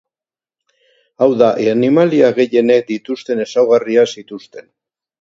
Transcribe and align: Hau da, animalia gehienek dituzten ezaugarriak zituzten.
Hau 1.25 1.27
da, 1.43 1.51
animalia 1.75 2.33
gehienek 2.41 2.91
dituzten 2.91 3.47
ezaugarriak 3.49 4.15
zituzten. 4.19 4.71